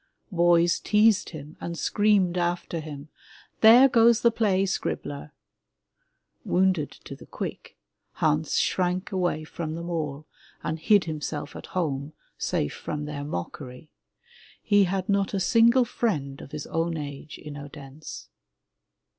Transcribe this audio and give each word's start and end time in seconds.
Boys 0.31 0.79
teased 0.79 1.29
him 1.29 1.57
and 1.61 1.77
screamed 1.77 2.35
after 2.35 2.79
him, 2.79 3.09
'There 3.59 3.87
goes 3.87 4.21
the 4.23 4.31
play 4.31 4.65
scribbler/* 4.65 5.29
Woimded 6.43 6.89
to 7.03 7.15
the 7.15 7.27
quick, 7.27 7.77
Hans 8.13 8.57
shrank 8.59 9.11
away 9.11 9.43
from 9.43 9.75
them 9.75 9.91
all 9.91 10.25
and 10.63 10.79
hid 10.79 11.03
himself 11.03 11.55
at 11.55 11.67
home, 11.77 12.13
safe 12.35 12.73
from 12.73 13.05
their 13.05 13.23
mockery. 13.23 13.91
He 14.63 14.85
had 14.85 15.07
not 15.07 15.35
a 15.35 15.39
single 15.39 15.85
friend 15.85 16.41
of 16.41 16.51
his 16.51 16.65
own 16.65 16.97
age 16.97 17.37
in 17.37 17.55
Odense. 17.55 18.27